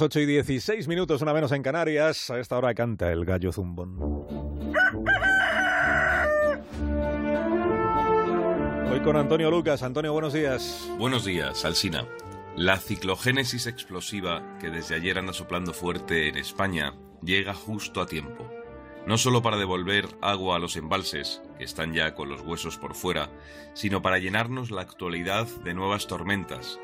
[0.00, 2.30] 8 y 16 minutos, una menos en Canarias.
[2.30, 3.96] A esta hora canta el gallo zumbón.
[8.90, 9.82] Hoy con Antonio Lucas.
[9.82, 10.88] Antonio, buenos días.
[10.98, 12.06] Buenos días, Alsina.
[12.56, 18.50] La ciclogénesis explosiva que desde ayer anda soplando fuerte en España llega justo a tiempo.
[19.06, 22.94] No solo para devolver agua a los embalses, que están ya con los huesos por
[22.94, 23.30] fuera,
[23.74, 26.80] sino para llenarnos la actualidad de nuevas tormentas,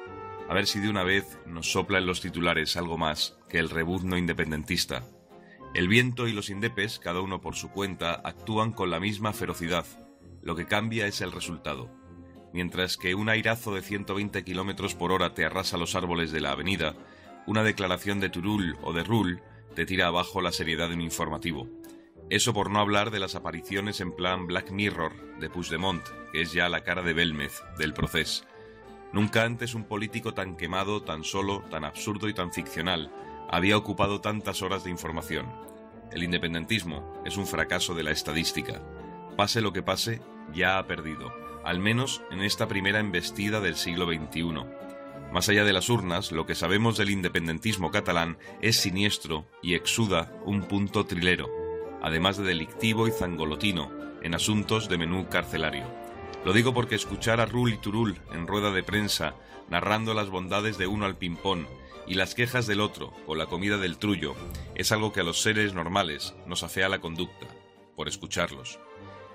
[0.53, 3.71] a ver si de una vez nos sopla en los titulares algo más que el
[3.71, 5.03] rebuzno independentista.
[5.73, 9.87] El viento y los indepes, cada uno por su cuenta, actúan con la misma ferocidad.
[10.43, 11.89] Lo que cambia es el resultado.
[12.53, 16.51] Mientras que un airazo de 120 km por hora te arrasa los árboles de la
[16.51, 16.97] avenida,
[17.47, 19.41] una declaración de Turul o de Rull
[19.75, 21.67] te tira abajo la seriedad de un informativo.
[22.29, 26.53] Eso por no hablar de las apariciones en plan Black Mirror de Puigdemont, que es
[26.53, 28.52] ya la cara de Belmez del proceso
[29.13, 33.13] Nunca antes un político tan quemado, tan solo, tan absurdo y tan ficcional
[33.51, 35.47] había ocupado tantas horas de información.
[36.11, 38.83] El independentismo es un fracaso de la estadística.
[39.37, 40.23] Pase lo que pase,
[40.55, 44.65] ya ha perdido, al menos en esta primera embestida del siglo XXI.
[45.33, 50.33] Más allá de las urnas, lo que sabemos del independentismo catalán es siniestro y exuda
[50.47, 51.51] un punto trilero,
[52.03, 53.91] además de delictivo y zangolotino
[54.23, 56.02] en asuntos de menú carcelario.
[56.45, 59.37] Lo digo porque escuchar a Rul y Turul en rueda de prensa
[59.69, 61.67] narrando las bondades de uno al ping-pong
[62.07, 64.35] y las quejas del otro con la comida del trullo
[64.75, 67.47] es algo que a los seres normales nos afea la conducta,
[67.97, 68.81] por escucharlos.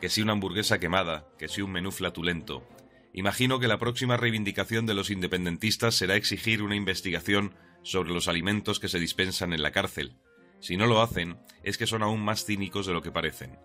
[0.01, 2.67] Que si una hamburguesa quemada, que si un menú flatulento.
[3.13, 8.79] Imagino que la próxima reivindicación de los independentistas será exigir una investigación sobre los alimentos
[8.79, 10.17] que se dispensan en la cárcel.
[10.59, 13.57] Si no lo hacen, es que son aún más cínicos de lo que parecen.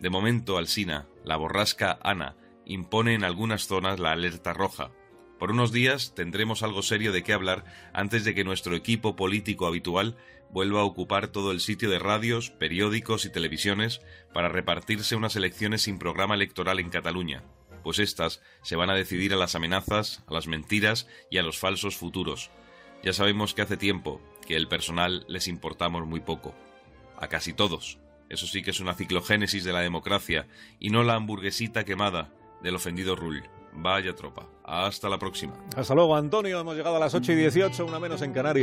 [0.00, 2.36] De momento, Alsina, la borrasca Ana,
[2.66, 4.90] impone en algunas zonas la alerta roja.
[5.38, 9.66] Por unos días tendremos algo serio de qué hablar antes de que nuestro equipo político
[9.66, 10.16] habitual
[10.50, 14.00] vuelva a ocupar todo el sitio de radios, periódicos y televisiones
[14.32, 17.44] para repartirse unas elecciones sin programa electoral en Cataluña,
[17.82, 21.58] pues éstas se van a decidir a las amenazas, a las mentiras y a los
[21.58, 22.50] falsos futuros.
[23.02, 26.54] Ya sabemos que hace tiempo que el personal les importamos muy poco.
[27.18, 27.98] A casi todos.
[28.28, 30.48] Eso sí que es una ciclogénesis de la democracia
[30.80, 33.42] y no la hamburguesita quemada del ofendido Rull.
[33.78, 34.46] Vaya tropa.
[34.64, 35.52] Hasta la próxima.
[35.76, 36.58] Hasta luego, Antonio.
[36.58, 38.54] Hemos llegado a las 8 y 18, una menos en Canarias.